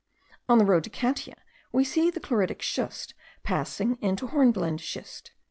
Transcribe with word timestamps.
On 0.49 0.57
the 0.57 0.65
road 0.65 0.83
to 0.85 0.89
Catia 0.89 1.35
we 1.71 1.83
see 1.83 2.09
the 2.09 2.19
chloritic 2.19 2.63
schist 2.63 3.13
passing 3.43 3.99
into 4.01 4.25
hornblende 4.29 4.81
schist. 4.81 5.31